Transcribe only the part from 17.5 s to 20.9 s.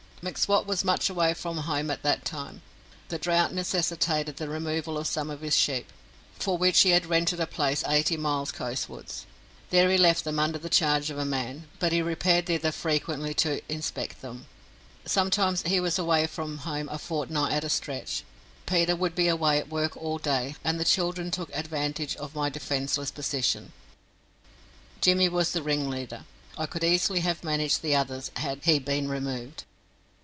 at a stretch. Peter would be away at work all day, and the